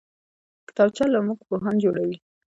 [0.67, 2.17] کتابچه له موږ پوهان جوړوي